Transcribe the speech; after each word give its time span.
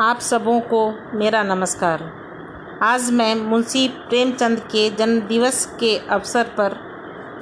आप 0.00 0.18
सबों 0.18 0.60
को 0.60 0.94
मेरा 1.14 1.42
नमस्कार। 1.42 2.12
आज 2.82 3.10
मैं 3.10 3.34
मुंशी 3.34 3.88
प्रेमचंद 3.88 4.60
के 4.60 4.90
जन्मदिवस 4.90 5.76
के 5.80 5.98
अवसर 5.98 6.44
पर 6.44 6.74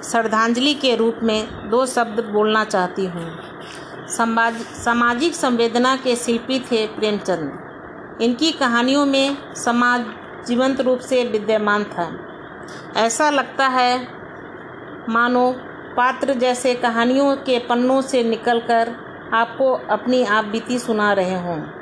श्रद्धांजलि 0.05 0.75
के 0.75 0.97
रूप 0.97 1.21
में 1.23 1.71
दो 1.71 1.87
शब्द 1.87 2.21
बोलना 2.25 2.65
चाहती 2.65 3.07
हूँ। 3.07 3.39
समाज 4.09 4.55
सामाजिक 4.57 5.35
संवेदना 5.35 5.97
के 5.97 6.17
शिल्पी 6.17 6.61
थे 6.61 6.87
प्रेमचंद। 6.87 8.23
इनकी 8.23 8.53
कहानियों 8.53 9.07
में 9.07 9.55
समाज 9.55 10.05
जीवंत 10.47 10.81
रूप 10.81 10.99
से 10.99 11.25
विद्यमान 11.25 11.85
था। 11.85 12.11
ऐसा 12.97 13.31
लगता 13.31 13.67
है, 13.67 14.09
मानो 15.09 15.53
पात्र 15.97 16.35
जैसे 16.35 16.75
कहानियों 16.75 17.37
के 17.37 17.59
पन्नों 17.59 18.03
से 18.03 18.25
निकलकर 18.25 18.97
आपको 19.35 19.73
अपनी 19.73 20.25
आप 20.25 20.45
बीती 20.45 20.79
सुना 20.79 21.13
रहे 21.13 21.41
हों। 21.41 21.82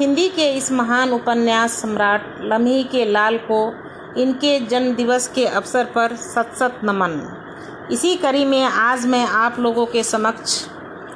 हिंदी 0.00 0.28
के 0.28 0.52
इस 0.52 0.72
महान 0.72 1.10
उपन्यास 1.10 1.72
सम्राट 1.72 2.38
लम्ही 2.40 2.84
के 2.84 3.04
लाल 3.04 3.36
को 3.50 3.58
इनके 4.20 4.60
जन्म 4.60 4.94
दिवस 4.94 5.28
के 5.28 5.44
अवसर 5.46 5.84
पर 5.84 6.16
सत 6.16 6.52
सत 6.58 6.80
नमन। 6.84 7.88
इसी 7.92 8.16
कड़ी 8.16 8.44
में 8.44 8.62
आज 8.62 9.06
मैं 9.06 9.24
आप 9.24 9.58
लोगों 9.58 9.86
के 9.86 10.02
समक्ष 10.02 10.66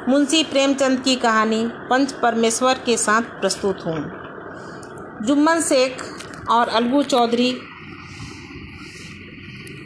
मुंशी 0.09 0.43
प्रेमचंद 0.45 1.01
की 1.01 1.17
कहानी 1.17 1.67
पंच 1.91 2.13
परमेश्वर 2.13 2.75
के 2.75 2.97
साथ 2.97 3.23
प्रस्तुत 3.23 3.87
हूँ। 3.87 3.99
जुम्मन 5.27 5.61
शेख 5.61 6.03
और 6.51 6.69
अलगू 6.69 7.03
चौधरी 7.03 7.59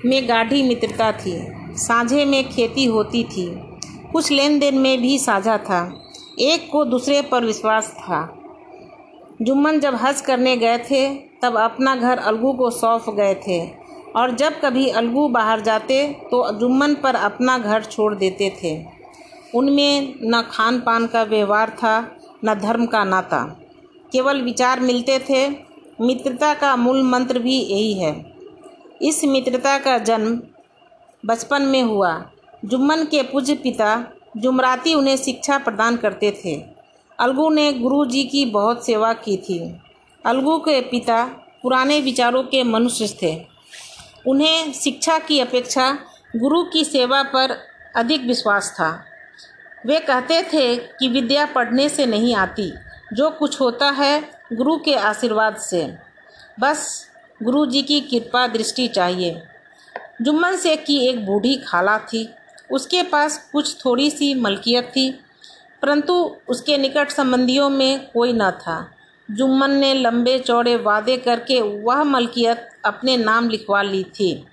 में 0.07 0.29
गाढ़ी 0.29 0.63
मित्रता 0.63 1.13
थी। 1.13 1.53
साझे 1.77 2.25
में 2.25 2.49
खेती 2.49 2.85
होती 2.85 3.25
थी। 3.25 3.49
कुछ 4.13 4.31
लेन 4.31 4.59
देन 4.59 4.79
में 4.79 5.01
भी 5.01 5.19
साझा 5.19 5.59
था। 5.59 6.03
एक 6.39 6.69
को 6.73 6.85
दूसरे 6.85 7.23
पर 7.23 7.45
विश्वास 7.45 7.95
था। 7.99 8.37
जुम्मन 9.43 9.79
जब 9.81 9.95
हज 9.95 10.21
करने 10.21 10.57
गए 10.57 10.79
थे, 10.79 11.15
तब 11.43 11.57
अपना 11.57 11.97
घर 11.97 12.19
अलगू 12.19 12.53
को 12.53 12.71
सौंप 12.71 13.05
गए 13.11 13.35
थे। 13.35 13.59
और 14.17 14.35
जब 14.37 14.61
कभी 14.61 14.89
अलगू 14.89 15.29
बाहर 15.29 15.61
जाते 15.61 16.07
तो 16.25 16.59
जुम्मन 16.59 16.95
पर 16.95 17.15
अपना 17.15 17.59
घर 17.59 17.85
छोड़ 17.85 18.15
देते 18.15 18.51
थे। 18.63 18.85
उनमें 19.55 20.15
न 20.23 20.43
खान 20.51 20.81
पान 20.81 21.07
का 21.07 21.23
व्यवहार 21.23 21.71
था, 21.71 22.17
न 22.45 22.55
धर्म 22.55 22.87
का 22.87 23.05
नाता। 23.05 23.45
केवल 24.13 24.43
विचार 24.43 24.81
मिलते 24.81 25.19
थे। 25.19 25.49
मित्रता 26.01 26.55
का 26.55 26.77
मूल 26.77 27.03
मंत्र 27.03 27.39
भी 27.39 27.57
यही 27.61 27.93
है। 27.95 28.33
इस 29.03 29.25
मित्रता 29.25 29.79
का 29.79 29.99
जन्म 29.99 30.41
बचपन 31.27 31.63
में 31.63 31.83
हुआ। 31.83 32.31
जुम्मन 32.65 33.05
के 33.05 33.23
पूज्य 33.23 33.55
पिता 33.55 34.05
जुमराती 34.37 34.95
उन्हें 34.95 35.17
शिक्षा 35.17 35.59
प्रदान 35.59 35.97
करते 35.97 36.31
थे। 36.45 36.80
अलगू 37.21 37.51
ने 37.51 37.73
गुरु 37.73 38.07
जी 38.07 38.25
की 38.25 38.45
बहुत 38.45 38.87
सेवा 38.87 39.13
की 39.13 39.37
थी। 39.37 39.83
अलगू 40.27 40.59
के 40.59 40.81
पिता 40.81 41.25
पुराने 41.63 42.01
विचारों 42.01 42.43
के 42.43 42.63
मनुष्य 42.63 43.17
थे। 43.23 43.47
उन्हें 44.27 44.73
शिक्षा 44.73 45.19
की 45.19 45.41
अपेक्षा 45.41 45.99
गुरु 46.37 46.63
की 46.63 46.85
सेवा 46.85 47.23
पर 47.23 47.59
अधिक 47.97 48.23
विश्वास 48.23 48.73
था। 48.73 49.05
वे 49.87 50.01
कहते 50.01 50.43
थे 50.43 50.77
कि 50.77 51.09
विद्या 51.09 51.47
पढ़ने 51.47 51.89
से 51.89 52.07
नहीं 52.07 52.35
आती। 52.35 52.73
जो 53.13 53.31
कुछ 53.31 53.61
होता 53.61 53.91
है 53.91 54.31
गुरु 54.53 54.77
के 54.77 54.95
आशीर्वाद 54.95 55.57
से। 55.57 55.95
बस 56.61 57.07
गुरु 57.43 57.67
जी 57.67 57.83
की 57.83 58.01
कृपा 58.01 58.47
दृष्टि 58.47 58.89
चाहिए। 58.89 59.43
जुम्मन 60.23 60.57
शेख 60.57 60.85
की 60.85 61.07
एक 61.07 61.27
बूढ़ी 61.27 61.57
खाला 61.57 61.99
थी। 61.99 62.31
उसके 62.73 63.03
पास 63.03 63.51
कुछ 63.53 63.85
थोड़ी 63.85 64.11
सी 64.11 64.35
मलकियत 64.35 64.85
थी। 64.85 65.21
परंतु 65.83 66.37
उसके 66.49 66.79
निकट 66.79 67.11
संबंधियों 67.11 67.71
में 67.71 68.11
कोई 68.11 68.33
न 68.33 68.51
था। 68.51 68.91
जुम्मन 69.31 69.71
ने 69.71 69.95
लंबे 69.95 70.39
चौड़े 70.39 70.77
वादे 70.77 71.17
करके 71.17 71.61
वह 71.61 72.05
मलकियत 72.05 72.69
अपने 72.85 73.17
नाम 73.17 73.49
लिखवा 73.49 73.83
ली 73.83 74.05
थी। 74.05 74.47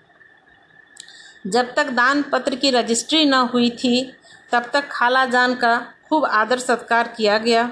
जब 1.47 1.73
तक 1.75 1.89
दान 1.89 2.21
पत्र 2.21 2.55
की 2.55 2.71
रजिस्ट्री 2.71 3.25
न 3.25 3.33
हुई 3.33 3.69
थी, 3.69 4.11
तब 4.51 4.69
तक 4.73 4.89
खाला 4.91 5.25
जान 5.25 5.55
का 5.55 5.87
खूब 6.09 6.25
आदर 6.25 6.59
सत्कार 6.59 7.07
किया 7.07 7.37
गया। 7.37 7.71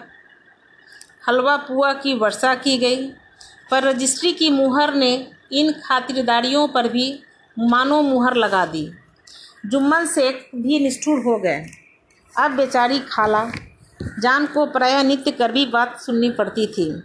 हलवा 1.28 1.58
पुआ 1.58 1.94
की 1.94 2.14
वर्षा 2.14 2.56
की 2.56 2.78
गई, 2.78 3.08
पर 3.72 3.84
रजिस्ट्री 3.84 4.32
की 4.32 4.50
मुहर 4.50 4.94
ने 4.94 5.32
इन 5.52 5.72
खातिरदारियों 5.72 6.68
पर 6.68 6.88
भी 6.88 7.20
मानो 7.60 8.02
मुहर 8.02 8.36
लगा 8.36 8.66
दी। 8.66 8.92
जुम्मन 9.66 10.06
शेख 10.06 10.50
भी 10.56 10.80
निष्ठुर 10.80 11.20
हो 11.20 11.38
गए। 11.38 11.85
अब 12.38 12.52
बेचारी 12.52 13.00
खाला। 13.00 13.44
जान 14.20 14.46
को 14.46 14.66
प्रायः 14.66 15.04
नित्य 15.04 15.32
कड़वी 15.32 15.66
बात 15.66 16.00
सुननी 16.02 16.30
पड़ती 16.30 16.66
थी। 16.68 17.04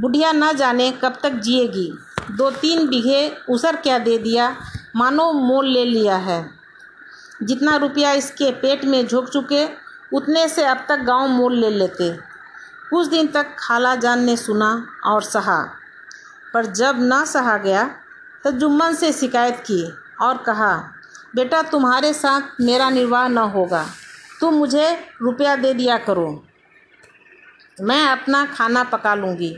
बुढ़िया 0.00 0.32
न 0.32 0.52
जाने 0.52 0.90
कब 0.92 1.18
तक 1.22 1.32
जिएगी। 1.32 1.92
दो 2.30 2.50
तीन 2.50 2.86
बीघे 2.88 3.28
उसर 3.48 3.76
क्या 3.76 3.98
दे 3.98 4.18
दिया? 4.18 4.56
मानो 4.96 5.32
मोल 5.32 5.66
ले 5.66 5.84
लिया 5.84 6.16
है। 6.16 6.50
जितना 7.42 7.76
रुपया 7.76 8.12
इसके 8.12 8.50
पेट 8.52 8.84
में 8.84 9.06
झोंक 9.06 9.28
चुके, 9.28 9.66
उतने 10.12 10.48
से 10.48 10.64
अब 10.64 10.84
तक 10.88 10.98
गाँव 10.98 11.28
मोल 11.28 11.54
ले 11.54 11.70
लेते। 11.70 12.12
कुछ 12.90 13.06
दिन 13.08 13.26
तक 13.26 13.56
खाला 13.58 13.94
जान 13.96 14.24
ने 14.24 14.36
सुना 14.36 14.86
और 15.06 15.22
सहा। 15.22 15.62
पर 16.54 16.66
जब 16.66 16.96
ना 17.00 17.24
सहा 17.24 17.56
गया 17.56 17.90
तो 18.44 18.50
जुम्मन 18.50 18.94
से 18.94 19.12
शिकायत 19.12 19.64
की 19.66 19.92
और 20.20 20.38
कहा, 20.38 20.72
बेटा, 21.34 21.62
तुम्हारे 21.62 22.12
साथ 22.12 22.60
मेरा 22.60 22.90
निर्वाह 22.90 23.28
न 23.28 23.38
होगा। 23.38 23.86
तुम 24.40 24.54
मुझे 24.54 24.90
रुपया 25.22 25.56
दे 25.56 25.72
दिया 25.74 25.98
करो। 25.98 26.44
मैं 27.80 28.02
अपना 28.06 28.44
खाना 28.46 28.82
पका 28.84 29.14
लूँगी। 29.14 29.56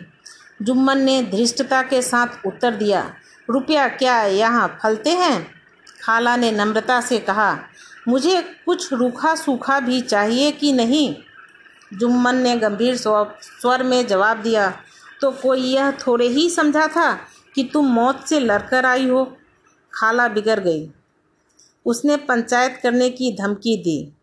जुम्मन 0.62 0.98
ने 0.98 1.22
धृष्टता 1.22 1.82
के 1.82 2.00
साथ 2.02 2.46
उत्तर 2.46 2.74
दिया, 2.74 3.14
रुपया 3.48 3.88
क्या 3.88 4.22
यहाँ 4.22 4.78
फलते 4.82 5.10
हैं? 5.10 5.46
खाला 6.02 6.36
ने 6.36 6.50
नम्रता 6.52 7.00
से 7.00 7.18
कहा, 7.18 7.58
मुझे 8.08 8.42
कुछ 8.66 8.92
रूखा 8.92 9.34
सूखा 9.34 9.78
भी 9.80 10.00
चाहिए 10.00 10.50
कि 10.52 10.72
नहीं? 10.72 11.14
जुम्मन 11.92 12.36
ने 12.36 12.56
गंभीर 12.56 12.96
स्वर 12.96 13.82
में 13.82 14.06
जवाब 14.06 14.42
दिया 14.42 14.70
तो 15.20 15.30
कोई 15.32 15.60
यह 15.60 15.90
थोड़े 16.00 16.26
ही 16.26 16.48
समझा 16.50 16.86
था 16.88 17.12
कि 17.54 17.64
तुम 17.64 17.86
मौत 17.86 18.24
से 18.26 18.40
लड़कर 18.40 18.86
आई 18.86 19.08
हो? 19.08 19.24
खाला 19.92 20.28
बिगड़ 20.28 20.58
गई। 20.60 20.90
उसने 21.86 22.16
पंचायत 22.16 22.78
करने 22.82 23.10
की 23.10 23.32
धमकी 23.32 23.76
दी। 23.76 24.15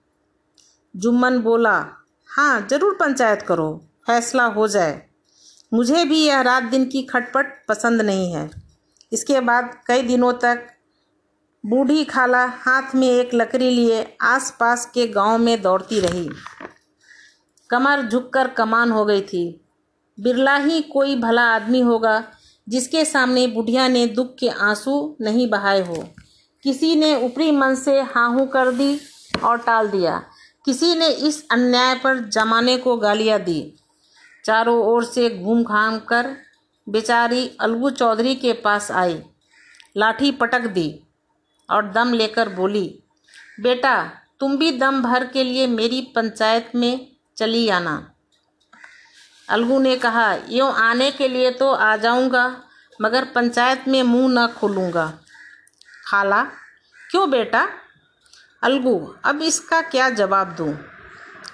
जुम्मन 0.96 1.38
बोला 1.40 1.74
हाँ 2.30 2.68
ज़रूर 2.70 2.94
पंचायत 2.94 3.42
करो, 3.42 3.70
फैसला 4.08 4.46
हो 4.46 4.68
जाए। 4.68 5.02
मुझे 5.72 6.04
भी 6.06 6.20
यह 6.26 6.42
रात 6.42 6.64
दिन 6.64 6.86
की 6.86 7.02
खटपट 7.04 7.54
पसंद 7.70 8.02
नहीं 8.02 8.32
है। 8.34 8.50
इसके 9.12 9.40
बाद 9.40 9.72
कई 9.88 10.02
दिनों 10.02 10.32
तक 10.34 10.68
बूढ़ी 11.64 12.04
खाला 12.06 12.44
हाथ 12.58 12.96
में 12.96 13.08
एक 13.08 13.34
लकड़ी 13.34 13.70
लिए 13.70 14.06
आसपास 14.22 14.86
के 14.86 15.08
गाँव 15.08 15.38
में 15.38 15.62
दौड़ती 15.62 16.00
रही। 16.00 16.30
कमर 17.70 18.02
झुककर 18.02 18.48
कमान 18.48 18.92
हो 18.92 19.06
गई 19.06 19.22
थी। 19.22 19.46
बिरला 20.18 20.56
ही 20.56 20.82
कोई 20.84 21.16
भला 21.16 21.44
आदमी 21.46 21.80
होगा 21.82 22.24
जिसके 22.68 23.06
सामने 23.06 23.48
बुढ़िया 23.48 23.88
ने 23.88 24.06
दुख 24.08 24.36
के 24.40 24.50
आँसू 24.50 25.16
नहीं 25.22 25.50
बहाए 25.50 25.82
हो। 25.82 26.04
किसी 26.66 26.96
ने 26.96 27.16
ऊपरी 27.16 27.52
मन 27.52 27.76
से 27.76 28.00
हाँहू 28.02 28.46
कर 28.46 28.72
दी 28.72 29.00
और 29.44 29.58
टाल 29.58 29.90
दिया। 29.90 30.22
किसी 30.66 30.94
ने 30.96 31.08
इस 31.28 31.46
अन्याय 31.52 31.96
पर 31.96 32.20
जमाने 32.30 32.78
को 32.78 32.96
गालियाँ 32.98 33.40
दी। 33.40 33.74
चारों 34.46 34.78
ओर 34.86 35.04
से 35.06 35.30
घूम 35.32 35.64
घाम 35.64 36.00
कर 36.00 36.36
बेचारी 36.88 37.48
अलगू 37.62 37.90
चौधरी 37.90 38.36
के 38.36 38.54
पास 38.54 38.90
आई, 38.92 39.22
लाठी 39.98 40.32
पटक 40.32 40.62
दी 40.70 40.90
और 41.70 41.92
दम 41.92 42.14
लेकर 42.14 42.50
बोली, 42.50 42.88
बेटा, 43.60 44.04
तुम 44.40 44.58
भी 44.58 44.72
दम 44.78 45.02
भर 45.02 45.26
के 45.28 45.44
लिए 45.44 45.68
मेरी 45.68 46.02
पंचायत 46.16 46.72
में 46.76 47.08
चली 47.38 47.68
आना। 47.70 47.96
अलगू 49.48 49.80
ने 49.80 49.96
कहा, 49.98 50.34
यूँ 50.50 50.72
आने 50.72 51.12
के 51.12 51.28
लिए 51.28 51.52
तो 51.52 51.72
आ 51.72 51.96
जाऊँगा, 51.98 52.46
मगर 53.00 53.26
पंचायत 53.26 53.88
में 53.88 54.02
मुँह 54.04 54.28
न 54.30 54.48
खोलूँगा। 54.50 55.06
खाला, 56.08 56.44
क्यों 56.96 57.30
बेटा? 57.30 57.68
अलगू, 58.64 59.16
अब 59.26 59.42
इसका 59.42 59.82
क्या 59.82 60.10
जवाब 60.10 60.56
दूँ? 60.56 60.74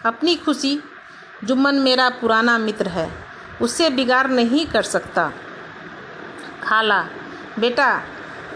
अपनी 0.06 0.36
खुशी 0.36 0.80
जुम्मन 1.44 1.76
मेरा 1.76 2.10
पुराना 2.10 2.58
मित्र 2.58 2.88
है 2.88 3.10
उससे 3.62 3.90
बिगाड़ 3.90 4.28
नहीं 4.28 4.66
कर 4.66 4.82
सकता। 4.82 5.32
खाला, 6.64 7.02
बेटा, 7.60 7.98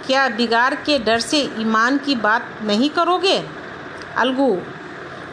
क्या 0.05 0.27
बिगाड़ 0.29 0.73
के 0.75 0.99
डर 0.99 1.19
से 1.19 1.39
ईमान 1.59 1.97
की 1.97 2.15
बात 2.15 2.59
नहीं 2.63 2.89
करोगे? 2.89 3.37
अलगू, 4.17 4.61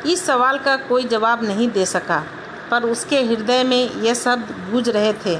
इस 0.06 0.24
सवाल 0.26 0.58
का 0.58 0.76
कोई 0.76 1.04
जवाब 1.04 1.44
नहीं 1.44 1.70
दे 1.70 1.86
सका, 1.86 2.24
पर 2.70 2.82
उसके 2.82 3.22
हृदय 3.22 3.64
में 3.64 3.90
यह 3.90 4.14
शब्द 4.14 4.70
गूंज 4.70 4.88
रहे 4.88 5.12
थे। 5.12 5.36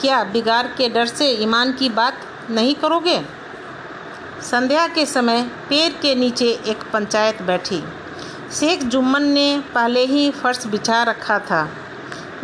क्या 0.00 0.24
बिगाड़ 0.24 0.66
के 0.66 0.88
डर 0.88 1.06
से 1.06 1.30
ईमान 1.30 1.72
की 1.72 1.88
बात 1.88 2.20
नहीं 2.50 2.74
करोगे? 2.74 3.37
संध्या 4.42 4.86
के 4.86 5.06
समय 5.06 5.42
पेड़ 5.42 5.92
के 5.92 6.14
नीचे 6.14 6.46
एक 6.66 6.82
पंचायत 6.92 7.42
बैठी। 7.42 7.82
शेख 8.52 8.82
जुम्मन 8.82 9.22
ने 9.22 9.62
पहले 9.74 10.04
ही 10.04 10.30
फर्श 10.30 10.66
बिछा 10.66 11.02
रखा 11.02 11.38
था। 11.38 11.68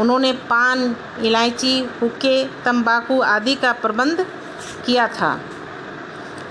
उन्होंने 0.00 0.32
पान, 0.32 0.96
इलायची, 1.22 1.78
हुक्के, 2.02 2.44
तंबाकू 2.64 3.20
आदि 3.20 3.54
का 3.54 3.72
प्रबंध 3.72 4.26
किया 4.86 5.08
था। 5.08 5.40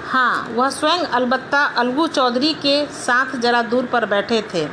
हाँ 0.06 0.50
वह 0.56 0.70
स्वयं 0.70 1.00
अलबत्ता 1.00 1.64
अलगू 1.78 2.08
चौधरी 2.08 2.54
के 2.54 2.86
साथ 2.86 3.36
जरा 3.36 3.62
दूर 3.62 3.86
पर 3.86 4.06
बैठे 4.06 4.44
थे। 4.54 4.68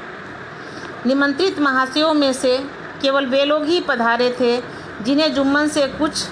निमंत्रित 1.07 1.59
महाशयों 1.59 2.15
में 2.15 2.33
से 2.33 2.59
केवल 3.03 3.27
वे 3.27 3.45
लोग 3.45 3.65
ही 3.65 3.81
पधारे 3.81 4.37
थे 4.41 4.61
जिन्हें 5.05 5.35
जुम्मन 5.35 5.69
से 5.69 5.87
कुछ 5.87 6.27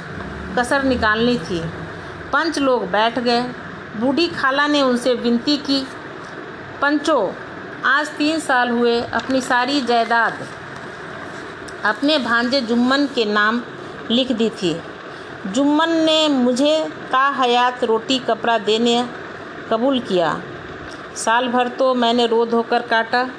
कसर 0.58 0.82
निकालनी 0.82 1.38
थी। 1.38 1.61
पंच 2.32 2.58
लोग 2.58 2.91
बैठ 2.91 3.19
गए। 3.19 3.43
बूढ़ी 3.96 4.29
खाला 4.29 4.67
ने 4.67 4.82
उनसे 4.82 5.14
विनती 5.14 5.56
की, 5.56 5.87
पंचो, 6.82 7.35
आज 7.85 8.08
तीन 8.08 8.40
साल 8.40 8.70
हुए 8.70 9.00
अपनी 9.00 9.40
सारी 9.40 9.81
जायदाद 9.81 10.38
अपने 11.85 12.19
भांजे 12.19 12.61
जुम्मन 12.61 13.06
के 13.06 13.25
नाम 13.25 13.62
लिख 14.11 14.32
दी 14.32 14.50
थी। 14.50 14.81
जुम्मन 15.46 15.90
ने 15.90 16.29
मुझे 16.29 16.88
का 17.12 17.29
हयात 17.29 17.85
रोटी 17.85 18.19
कपड़ा 18.19 18.58
देने 18.58 19.08
कबूल 19.70 20.00
किया। 20.00 20.41
साल 21.17 21.49
भर 21.49 21.69
तो 21.69 21.94
मैंने 21.94 22.26
रो 22.26 22.46
धोकर 22.46 22.82
काटा। 22.82 23.31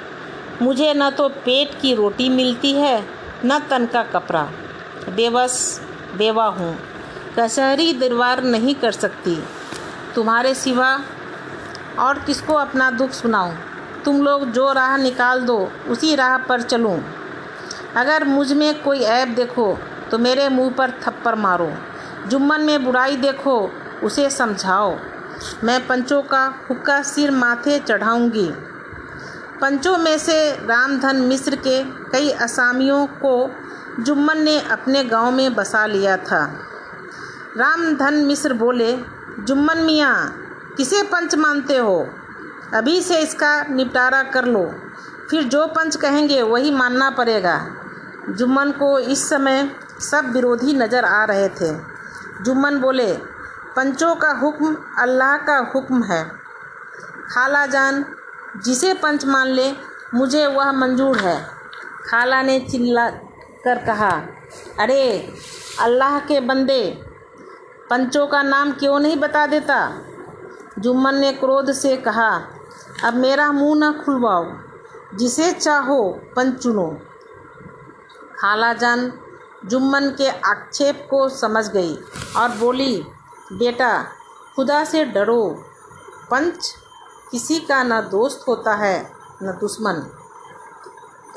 मुझे 0.62 0.94
न 0.94 1.10
तो 1.10 1.28
पेट 1.28 1.80
की 1.80 1.94
रोटी 1.94 2.28
मिलती 2.28 2.72
है, 2.72 3.06
न 3.44 3.58
तन 3.58 3.86
का 3.86 4.02
कपड़ा। 4.02 4.42
बेबस, 5.08 5.80
बेवा 6.16 6.46
हूँ। 6.46 6.78
कचहरी 7.38 7.92
दरबार 7.92 8.42
नहीं 8.42 8.74
कर 8.74 8.92
सकती। 8.92 9.42
तुम्हारे 10.14 10.54
सिवा 10.54 11.00
और 11.98 12.18
किसको 12.18 12.54
अपना 12.54 12.90
दुख 12.90 13.10
सुनाऊं? 13.10 13.52
तुम 14.04 14.22
लोग 14.22 14.44
जो 14.50 14.72
राह 14.72 14.96
निकाल 14.96 15.40
दो, 15.40 15.72
उसी 15.88 16.14
राह 16.14 16.36
पर 16.38 16.62
चलूँ। 16.62 16.98
अगर 17.96 18.24
मुझमें 18.24 18.82
कोई 18.82 19.00
ऐब 19.00 19.34
देखो 19.34 19.78
तो 20.10 20.18
मेरे 20.18 20.48
मुँह 20.48 20.70
पर 20.70 20.90
थप्पड़ 20.90 21.34
मारो। 21.34 21.72
जुम्मन 22.26 22.60
में 22.60 22.84
बुराई 22.84 23.16
देखो, 23.16 23.70
उसे 24.04 24.30
समझाओ। 24.30 24.96
मैं 25.64 25.86
पंचों 25.86 26.22
का 26.22 26.44
हुक्का 26.70 27.02
सिर 27.02 27.30
माथे 27.30 27.78
चढ़ाऊँगी। 27.78 28.48
पंचों 29.60 29.96
में 29.98 30.18
से 30.18 30.50
रामधन 30.52 31.16
मिश्र 31.16 31.56
के 31.56 31.82
कई 31.84 32.30
असामियों 32.30 33.06
को 33.06 33.50
जुम्मन 34.00 34.38
ने 34.38 34.60
अपने 34.60 35.04
गाँव 35.04 35.30
में 35.30 35.54
बसा 35.54 35.86
लिया 35.86 36.16
था। 36.16 36.44
रामधन 37.56 38.14
मिश्र 38.14 38.54
बोले 38.54 39.19
जुम्मन 39.40 39.78
मियाँ, 39.78 40.46
किसे 40.76 41.02
पंच 41.02 41.34
मानते 41.34 41.76
हो? 41.76 42.08
अभी 42.74 43.02
से 43.02 43.18
इसका 43.18 43.64
निपटारा 43.64 44.22
कर 44.22 44.44
लो। 44.44 44.74
फिर 45.30 45.42
जो 45.42 45.66
पंच 45.66 45.96
कहेंगे, 45.96 46.42
वही 46.42 46.70
मानना 46.70 47.10
पड़ेगा। 47.10 47.66
जुम्मन 48.30 48.70
को 48.70 48.98
इस 48.98 49.28
समय 49.28 49.70
सब 50.00 50.32
विरोधी 50.32 50.74
नज़र 50.74 51.04
आ 51.04 51.24
रहे 51.24 51.48
थे। 51.48 51.74
जुम्मन 52.42 52.78
बोले, 52.78 53.12
पंचों 53.76 54.14
का 54.14 54.30
हुक्म 54.30 54.76
अल्लाह 54.98 55.36
का 55.36 55.72
हुक्म 55.74 56.02
है। 56.02 56.24
खाला 57.30 57.66
जान, 57.66 58.04
जिसे 58.64 58.94
पंच 58.94 59.24
मान 59.24 59.46
ले, 59.46 59.72
मुझे 60.14 60.46
वह 60.46 60.72
मंजूर 60.72 61.18
है। 61.18 61.46
खाला 62.10 62.42
ने 62.42 62.60
चिल्ला 62.60 63.10
कर 63.64 63.78
कहा, 63.86 64.22
अरे, 64.80 65.34
अल्लाह 65.80 66.18
के 66.18 66.40
बंदे 66.40 67.09
पंचों 67.90 68.26
का 68.26 68.42
नाम 68.42 68.72
क्यों 68.72 68.98
नहीं 69.00 69.16
बता 69.16 69.46
देता? 69.46 69.76
जुम्मन 70.78 71.14
ने 71.14 71.32
क्रोध 71.32 71.72
से 71.72 71.96
कहा, 71.96 72.30
अब 73.04 73.14
मेरा 73.14 73.52
मुँह 73.52 73.78
न 73.78 73.92
खुलवाओ, 73.92 74.44
जिसे 75.16 75.52
चाहो 75.52 76.20
पंच 76.36 76.62
चुनो। 76.62 76.86
खालाजान 78.40 79.12
जुम्मन 79.64 80.08
के 80.10 80.28
आक्षेप 80.28 81.06
को 81.10 81.28
समझ 81.28 81.68
गई 81.68 81.94
और 82.36 82.48
बोली, 82.48 83.02
बेटा, 83.52 84.02
खुदा 84.56 84.84
से 84.84 85.04
डरो। 85.04 85.42
पंच 86.30 86.74
किसी 87.30 87.60
का 87.60 87.82
न 87.82 88.00
दोस्त 88.00 88.44
होता 88.48 88.74
है, 88.74 89.12
न 89.42 89.58
दुश्मन। 89.60 90.06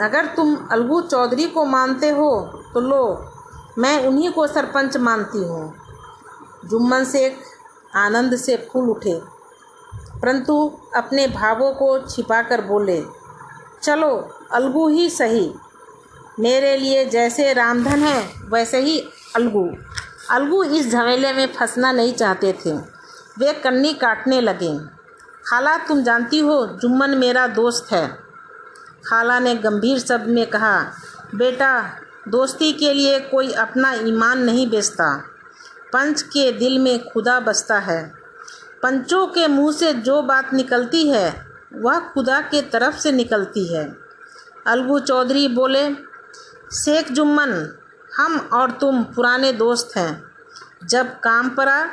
अगर 0.02 0.26
तुम 0.26 0.56
अलगू 0.72 1.02
चौधरी 1.02 1.48
को 1.48 1.66
मानते 1.66 2.10
हो 2.10 2.42
तो 2.74 2.80
लो, 2.80 3.32
मैं 3.78 4.08
उन्हीं 4.08 4.32
को 4.32 4.48
सरपंच 4.48 4.98
मानती 4.98 5.48
हूँ। 5.48 5.83
जुम्मन 6.70 7.04
शेख 7.04 7.40
आनंद 7.96 8.36
से 8.36 8.70
फूल 8.74 8.90
उठे। 8.90 9.22
परंतु 10.22 10.82
अपने 10.96 11.28
भावों 11.28 11.74
को 11.74 12.00
छिपाकर 12.00 12.62
बोले, 12.62 13.06
चलो, 13.84 14.38
अलगू 14.52 14.90
ही 14.90 15.10
सही। 15.10 15.54
मेरे 16.40 16.78
लिए 16.78 17.06
जैसे 17.06 17.54
रामधन 17.54 18.00
है, 18.00 18.34
वैसे 18.50 18.80
ही 18.80 19.10
अलगू। 19.36 19.70
अलगू 20.30 20.64
इस 20.64 20.92
झमेले 20.92 21.34
में 21.34 21.54
फंसना 21.54 21.92
नहीं 21.92 22.14
चाहते 22.14 22.54
थे। 22.54 22.74
वे 23.40 23.54
कन्नी 23.54 23.94
काटने 23.94 24.42
लगे। 24.42 24.80
खाला, 25.48 25.78
तुम 25.78 26.04
जानती 26.04 26.40
हो, 26.40 26.66
जुम्मन 26.66 27.10
मेरा 27.10 27.48
दोस्त 27.48 27.94
है। 27.94 28.20
खाला 29.08 29.40
ने 29.40 29.56
गंभीर 29.56 30.00
शब्द 30.00 30.28
में 30.28 30.48
कहा, 30.48 30.92
बेटा, 31.36 31.90
दोस्ती 32.28 32.74
के 32.74 32.94
लिए 32.94 33.20
कोई 33.20 33.52
अपना 33.52 33.92
ईमान 33.92 34.40
नहीं 34.40 34.70
बेचता। 34.70 35.30
पंच 35.94 36.22
के 36.22 36.52
दिल 36.52 36.80
में 36.80 37.10
खुदा 37.10 37.40
बसता 37.40 37.80
है। 37.80 38.14
पंचों 38.84 39.28
के 39.28 39.48
मुँह 39.48 39.74
से 39.74 39.94
जो 39.94 40.22
बात 40.22 40.54
निकलती 40.54 41.10
है, 41.10 41.48
वह 41.74 42.00
खुदा 42.00 42.42
के 42.42 42.62
तरफ़ 42.62 42.96
से 42.96 43.12
निकलती 43.12 43.74
है। 43.74 43.96
अलगू 44.68 45.00
चौधरी 45.00 45.48
बोले 45.48 45.96
शेख 46.74 47.12
जुम्मन, 47.12 47.80
हम 48.16 48.50
और 48.54 48.72
तुम 48.72 49.04
पुराने 49.04 49.54
दोस्त 49.54 49.98
हैं। 49.98 50.24
जब 50.84 51.08
काम 51.08 51.50
पड़ा, 51.50 51.86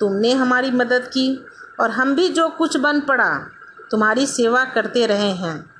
तुमने 0.00 0.32
हमारी 0.32 0.70
मदद 0.70 1.02
की 1.06 1.46
और 1.80 1.90
हम 1.90 2.14
भी 2.14 2.28
जो 2.28 2.48
कुछ 2.48 2.76
बन 2.76 3.00
पड़ा, 3.00 3.46
तुम्हारी 3.90 4.26
सेवा 4.26 4.64
करते 4.64 5.06
रहे 5.06 5.30
हैं। 5.30 5.70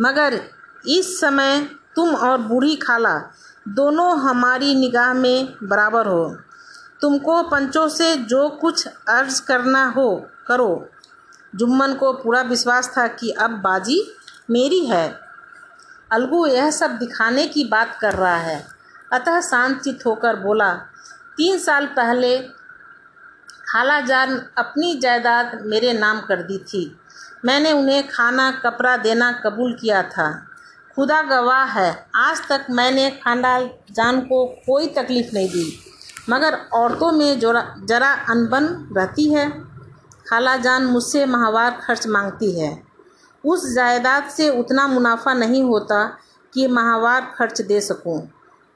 मगर 0.00 0.40
इस 0.88 1.20
समय 1.20 1.70
तुम 1.96 2.14
और 2.14 2.38
बूढ़ी 2.38 2.76
खाला, 2.76 3.32
दोनों 3.68 4.18
हमारी 4.18 4.74
निगाह 4.74 5.14
में 5.14 5.56
बराबर 5.62 6.06
हो। 6.06 6.36
तुमको 7.00 7.42
पंचों 7.42 7.88
से 7.88 8.16
जो 8.16 8.48
कुछ 8.48 8.88
अर्ज़ 9.08 9.42
करना 9.42 9.86
हो, 9.86 10.26
करो। 10.46 10.88
जुम्मन 11.54 11.94
को 11.94 12.12
पूरा 12.12 12.42
विश्वास 12.42 12.94
था 12.98 13.06
कि 13.06 13.30
अब 13.30 13.50
बाजी 13.50 14.16
मेरी 14.50 14.86
है। 14.86 15.20
अलगू 16.12 16.46
यह 16.46 16.70
सब 16.70 16.90
दिखाने 16.90 17.46
की 17.46 17.64
बात 17.64 17.98
कर 18.00 18.12
रहा 18.12 18.36
है। 18.36 18.66
अतः 19.12 19.40
शांतचित 19.40 20.06
होकर 20.06 20.36
बोला, 20.36 20.74
तीन 21.36 21.58
साल 21.58 21.86
पहले 21.86 22.38
खाला 23.68 24.00
जान 24.00 24.46
अपनी 24.58 24.94
जायदाद 24.94 25.58
मेरे 25.62 25.92
नाम 25.92 26.20
कर 26.20 26.42
दी 26.42 26.58
थी। 26.58 27.00
मैंने 27.44 27.72
उन्हें 27.72 28.08
खाना, 28.08 28.50
कपड़ा 28.50 28.96
देना 28.96 29.32
कबूल 29.32 29.78
किया 29.80 30.02
था। 30.02 30.46
खुदा 30.94 31.22
गवाह 31.22 31.64
है, 31.64 32.10
आज 32.14 32.48
तक 32.48 32.66
मैंने 32.70 33.10
खांडा 33.10 33.60
जान 33.90 34.20
को 34.20 34.46
कोई 34.46 34.86
तकलीफ़ 34.86 35.34
नहीं 35.34 35.48
दी। 35.48 35.85
मगर 36.30 36.54
औरतों 36.54 37.12
में 37.12 37.40
जोरा 37.40 37.74
जरा 37.84 38.12
अनबन 38.12 38.64
रहती 38.96 39.34
है। 39.34 39.50
खाला 40.30 40.56
जान 40.56 40.84
मुझसे 40.84 41.26
माहवार 41.26 41.80
खर्च 41.86 42.06
मांगती 42.06 42.60
है। 42.60 42.82
उस 43.44 43.74
जायदाद 43.74 44.24
से 44.24 44.48
उतना 44.50 44.86
मुनाफा 44.88 45.34
नहीं 45.34 45.62
होता 45.62 46.18
कि 46.54 46.66
माहवार 46.66 47.34
खर्च 47.38 47.60
दे 47.60 47.80
सकूँ। 47.80 48.30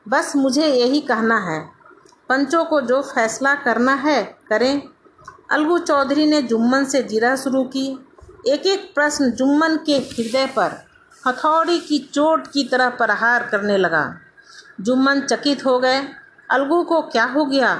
बस 0.09 0.37
मुझे 0.37 0.66
यही 0.66 1.00
कहना 1.00 1.38
है। 1.38 1.71
पंचों 2.28 2.64
को 2.64 2.80
जो 2.80 3.02
फैसला 3.02 3.54
करना 3.54 3.95
है, 3.95 4.38
करें। 4.49 4.83
अलगू 5.50 5.78
चौधरी 5.78 6.26
ने 6.26 6.42
जुम्मन 6.42 6.85
से 6.85 7.02
जीरा 7.02 7.37
शुरू 7.37 7.64
की। 7.64 8.07
एक 8.49 8.66
एक 8.66 8.95
प्रश्न 8.95 9.30
जुम्मन 9.30 9.76
के 9.87 9.97
हृदय 9.97 10.47
पर, 10.47 10.87
हथौड़ी 11.26 11.78
की 11.78 11.99
चोट 11.99 12.47
की 12.47 12.64
तरह 12.64 12.88
प्रहार 12.88 13.42
करने 13.42 13.76
लगा। 13.76 14.14
जुम्मन 14.80 15.21
चकित 15.21 15.66
हो 15.66 15.78
गए। 15.78 16.19
अलगू 16.50 16.83
को 16.85 17.00
क्या 17.02 17.25
हो 17.25 17.45
गया? 17.45 17.73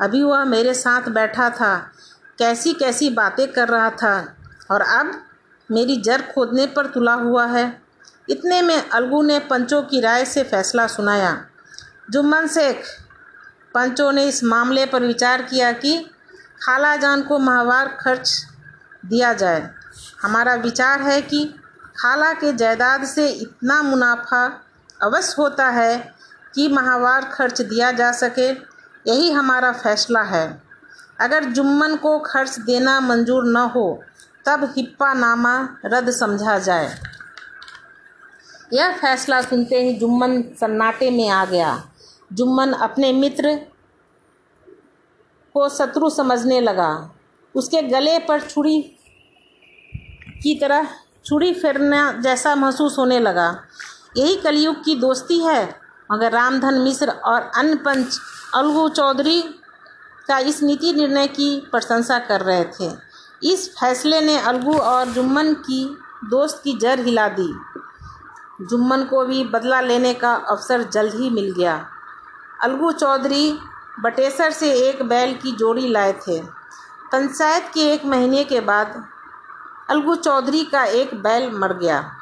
अभी 0.00 0.22
वह 0.22 0.44
मेरे 0.44 0.74
साथ 0.74 1.08
बैठा 1.08 1.48
था, 1.50 1.76
कैसी 2.38 2.72
कैसी 2.72 3.10
बातें 3.10 3.46
कर 3.52 3.68
रहा 3.68 3.90
था, 3.90 4.36
और 4.70 4.80
अब 4.80 5.12
मेरी 5.70 5.96
जड़ 5.96 6.20
खोदने 6.22 6.66
पर 6.66 6.86
तुला 6.86 7.14
हुआ 7.14 7.46
है। 7.46 7.82
इतने 8.30 8.62
में 8.62 8.88
अलगू 8.90 9.22
ने 9.22 9.38
पंचों 9.40 9.82
की 9.82 10.00
राय 10.00 10.24
से 10.24 10.42
फैसला 10.42 10.86
सुनाया। 10.86 11.44
जुम्मन 12.10 12.46
शेख 12.46 12.84
पंचों 13.74 14.12
ने 14.12 14.26
इस 14.28 14.42
मामले 14.44 14.86
पर 14.86 15.02
विचार 15.02 15.42
किया 15.42 15.72
कि 15.72 15.98
खाला 16.62 16.96
जान 16.96 17.22
को 17.22 17.38
माहवार 17.38 17.88
खर्च 18.00 18.30
दिया 19.06 19.32
जाए, 19.32 19.70
हमारा 20.22 20.54
विचार 20.54 21.02
है 21.02 21.20
कि 21.22 21.44
खाला 21.96 22.32
के 22.32 22.52
जायदाद 22.52 23.04
से 23.04 23.28
इतना 23.28 23.82
मुनाफा 23.82 24.44
अवश्य 25.02 25.34
होता 25.38 25.68
है 25.68 26.15
कि 26.56 26.68
माहवार 26.68 27.24
खर्च 27.24 27.60
दिया 27.60 27.92
जा 27.92 28.12
सके, 28.12 28.50
यही 29.10 29.30
हमारा 29.30 29.72
फैसला 29.72 30.22
है। 30.22 30.62
अगर 31.20 31.44
जुम्मन 31.44 31.96
को 31.96 32.18
खर्च 32.18 32.58
देना 32.58 33.00
मंजूर 33.00 33.44
न 33.44 33.56
हो, 33.56 34.02
तब 34.46 34.72
हिप्पा 34.76 35.14
नामा 35.14 35.68
रद्द 35.84 36.10
समझा 36.10 36.58
जाए। 36.58 36.98
यह 38.72 38.96
फैसला 38.96 39.42
सुनते 39.42 39.82
ही 39.82 39.98
जुम्मन 39.98 40.42
सन्नाटे 40.42 41.10
में 41.10 41.28
आ 41.28 41.44
गया। 41.44 41.84
जुम्मन 42.32 42.72
अपने 42.72 43.12
मित्र 43.12 43.60
को 45.54 45.68
शत्रु 45.68 46.10
समझने 46.10 46.60
लगा। 46.60 47.14
उसके 47.54 47.82
गले 47.82 48.18
पर 48.18 48.40
छुरी 48.40 48.82
की 50.42 50.54
तरह 50.54 50.88
छुरी 51.26 51.54
फेरना 51.54 52.12
जैसा 52.12 52.54
महसूस 52.54 52.98
होने 52.98 53.20
लगा। 53.20 53.62
यही 54.16 54.36
कलयुग 54.36 54.84
की 54.84 54.94
दोस्ती 54.94 55.38
है। 55.38 55.85
मगर 56.12 56.32
रामधन 56.32 56.74
मिश्र 56.74 57.10
और 57.10 57.50
अन्य 57.54 57.74
पंच 57.74 58.18
अलगू 58.54 58.88
चौधरी 58.88 59.42
का 60.28 60.38
इस 60.38 60.62
नीति 60.62 60.92
निर्णय 60.92 61.26
की 61.26 61.68
प्रशंसा 61.70 62.18
कर 62.18 62.40
रहे 62.40 62.64
थे। 62.64 62.90
इस 63.42 63.68
फैसले 63.70 64.20
ने 64.20 64.38
अलगू 64.38 64.78
और 64.78 65.06
जुम्मन 65.06 65.54
की 65.54 65.98
दोस्त 66.24 66.60
की 66.64 66.78
जड़ 66.78 67.00
हिला 67.00 67.28
दी। 67.28 67.54
जुम्मन 68.60 69.04
को 69.04 69.24
भी 69.24 69.44
बदला 69.44 69.80
लेने 69.80 70.14
का 70.14 70.34
अवसर 70.34 70.82
जल्द 70.82 71.14
ही 71.14 71.30
मिल 71.30 71.50
गया। 71.50 71.86
अलगू 72.62 72.92
चौधरी 72.92 73.58
बटेसर 74.00 74.50
से 74.50 74.72
एक 74.72 75.02
बैल 75.02 75.34
की 75.34 75.52
जोड़ी 75.52 75.88
लाए 75.88 76.12
थे। 76.12 76.40
पंचायत 77.12 77.70
के 77.74 77.80
एक 77.80 78.04
महीने 78.04 78.44
के 78.44 78.60
बाद 78.60 79.04
अलगू 79.90 80.14
चौधरी 80.14 80.64
का 80.64 80.84
एक 80.84 81.14
बैल 81.14 81.50
मर 81.50 81.72
गया। 81.72 82.15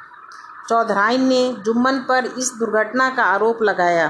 चौधराइन 0.68 1.24
ने 1.24 1.42
जुम्मन 1.64 1.98
पर 1.98 2.24
इस 2.38 2.52
दुर्घटना 2.58 3.08
का 3.10 3.24
आरोप 3.24 3.62
लगाया। 3.62 4.08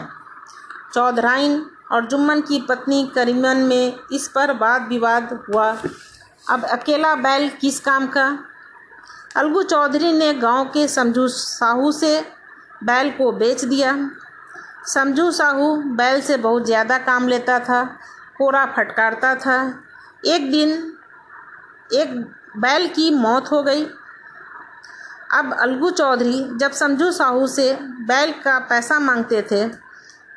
चौधराइन 0.95 1.65
और 1.93 2.07
जुम्मन 2.07 2.41
की 2.41 2.61
पत्नी 2.61 3.03
करीमन 3.15 3.57
में 3.59 3.99
इस 4.13 4.29
पर 4.29 4.53
वाद 4.53 4.87
विवाद 4.89 5.39
हुआ। 5.49 5.71
अब 6.51 6.65
अकेला 6.65 7.15
बैल 7.17 7.49
किस 7.61 7.81
काम 7.81 8.07
का? 8.07 8.27
अलगू 9.37 9.63
चौधरी 9.63 10.13
ने 10.13 10.33
गाँव 10.35 10.65
के 10.65 10.87
समझू 10.89 11.27
साहू 11.29 11.91
से 11.93 12.21
बैल 12.85 13.11
को 13.11 13.31
बेच 13.33 13.65
दिया। 13.65 13.97
समझू 14.87 15.31
साहू 15.31 15.75
बैल 15.97 16.21
से 16.21 16.37
बहुत 16.37 16.67
ज़्यादा 16.67 16.99
काम 16.99 17.29
लेता 17.29 17.59
था, 17.59 17.83
कोरा 18.39 18.65
फटकारता 18.67 19.35
था। 19.37 19.59
एक 20.27 20.51
दिन 20.51 20.71
एक 21.93 22.15
बैल 22.57 22.87
की 22.89 23.11
मौत 23.11 23.51
हो 23.53 23.63
गई। 23.63 23.85
अब 25.35 25.53
अलगू 25.53 25.91
चौधरी 25.91 26.43
जब 26.57 26.73
समझू 26.73 27.11
साहू 27.13 27.47
से 27.47 27.73
बैल 28.09 28.33
का 28.45 28.59
पैसा 28.59 28.99
मांगते 28.99 29.41
थे 29.43 29.69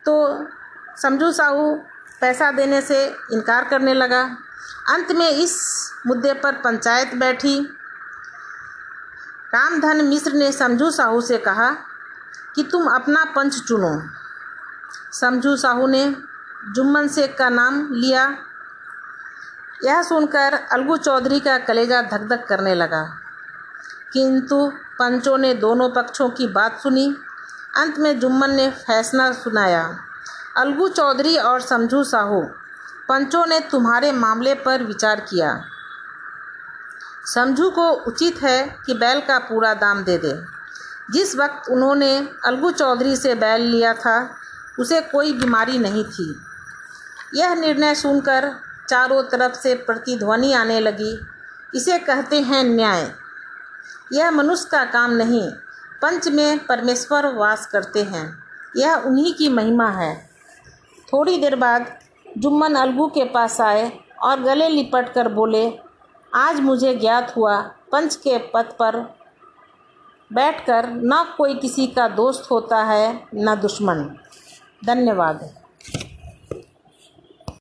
तो 0.05 0.15
समझू 0.97 1.31
साहू 1.31 1.71
पैसा 2.21 2.51
देने 2.51 2.81
से 2.81 3.03
इनकार 3.33 3.63
करने 3.63 3.93
लगा। 3.93 4.21
अंत 4.89 5.11
में 5.11 5.29
इस 5.29 5.55
मुद्दे 6.07 6.33
पर 6.33 6.53
पंचायत 6.53 7.13
बैठी। 7.15 7.59
रामधन 9.53 10.05
मिश्र 10.05 10.33
ने 10.33 10.51
समझू 10.51 10.89
साहू 10.91 11.21
से 11.21 11.37
कहा 11.37 11.69
कि 12.55 12.63
तुम 12.63 12.87
अपना 12.87 13.23
पंच 13.25 13.59
चुनो। 13.59 13.91
समझू 15.13 15.55
साहू 15.55 15.87
ने 15.87 16.03
जुम्मन 16.75 17.07
शेख 17.07 17.35
का 17.37 17.49
नाम 17.49 17.87
लिया। 17.93 18.25
यह 19.83 20.01
सुनकर 20.01 20.53
अलगू 20.71 20.97
चौधरी 20.97 21.39
का 21.39 21.57
कलेजा 21.57 22.01
धक 22.01 22.27
धक 22.29 22.45
करने 22.47 22.75
लगा। 22.75 23.03
किंतु 24.13 24.71
पंचों 24.99 25.37
ने 25.37 25.53
दोनों 25.53 25.89
पक्षों 25.89 26.29
की 26.29 26.47
बात 26.47 26.79
सुनी। 26.79 27.15
अंत 27.75 27.99
में 27.99 28.19
जुम्मन 28.19 28.51
ने 28.51 28.69
फैसला 28.69 29.31
सुनाया। 29.31 29.97
अलगू 30.57 30.87
चौधरी 30.87 31.37
और 31.37 31.61
समझू 31.61 32.03
साहू, 32.03 32.41
पंचों 33.09 33.45
ने 33.45 33.59
तुम्हारे 33.59 34.11
मामले 34.11 34.53
पर 34.53 34.83
विचार 34.83 35.19
किया। 35.19 35.63
समझू 37.25 37.69
को 37.69 37.89
उचित 37.89 38.41
है 38.43 38.77
कि 38.85 38.93
बैल 38.93 39.19
का 39.19 39.39
पूरा 39.39 39.73
दाम 39.73 40.03
दे 40.03 40.17
दे। 40.17 40.41
जिस 41.11 41.35
वक्त 41.35 41.69
उन्होंने 41.69 42.29
अलगू 42.45 42.71
चौधरी 42.71 43.15
से 43.15 43.35
बैल 43.35 43.61
लिया 43.61 43.93
था, 43.93 44.35
उसे 44.79 45.01
कोई 45.01 45.33
बीमारी 45.33 45.77
नहीं 45.77 46.05
थी। 46.05 46.41
यह 47.35 47.53
निर्णय 47.53 47.95
सुनकर 47.95 48.55
चारों 48.89 49.23
तरफ़ 49.23 49.53
से 49.53 49.75
प्रतिध्वनि 49.75 50.53
आने 50.53 50.79
लगी। 50.79 51.27
इसे 51.75 51.99
कहते 51.99 52.41
हैं 52.41 52.63
न्याय। 52.63 53.15
यह 54.13 54.31
मनुष्य 54.31 54.67
का 54.71 54.83
काम 54.85 55.11
नहीं, 55.11 55.49
पंच 56.01 56.27
में 56.27 56.65
परमेश्वर 56.65 57.35
वास 57.35 57.65
करते 57.65 58.03
हैं। 58.03 58.37
यह 58.77 58.95
उन्हीं 58.95 59.33
की 59.33 59.49
महिमा 59.49 59.87
है। 59.87 60.29
थोड़ी 61.13 61.37
देर 61.37 61.55
बाद 61.55 61.99
जुम्मन 62.37 62.75
अलगू 62.75 63.07
के 63.07 63.25
पास 63.25 63.61
आए 63.61 63.91
और 64.23 64.39
गले 64.39 64.69
लिपट 64.69 65.13
कर 65.13 65.27
बोले, 65.27 65.79
आज 66.35 66.59
मुझे 66.59 66.95
ज्ञात 66.95 67.33
हुआ, 67.37 67.61
पंच 67.91 68.15
के 68.15 68.37
पद 68.37 68.65
पर 68.79 68.99
बैठकर 70.33 70.87
न 70.89 71.33
कोई 71.37 71.55
किसी 71.55 71.87
का 71.87 72.07
दोस्त 72.07 72.51
होता 72.51 72.83
है, 72.83 73.27
न 73.35 73.55
दुश्मन। 73.55 74.03
धन्यवाद। 74.85 75.66